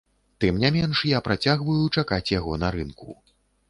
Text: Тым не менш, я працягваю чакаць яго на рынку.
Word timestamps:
Тым 0.43 0.55
не 0.63 0.71
менш, 0.77 1.03
я 1.17 1.21
працягваю 1.29 1.79
чакаць 1.97 2.27
яго 2.39 2.61
на 2.67 2.77
рынку. 2.79 3.21